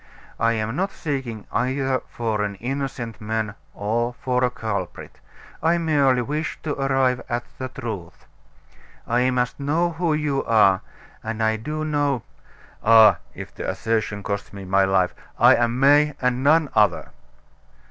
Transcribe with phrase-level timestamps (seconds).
[0.39, 5.19] I am not seeking either for an innocent man or for a culprit;
[5.61, 8.25] I merely wish to arrive at the truth.
[9.07, 10.81] I must know who you are
[11.23, 12.23] and I do know"
[12.83, 13.19] "Ah!
[13.35, 17.09] if the assertion costs me my life I'm May and none other."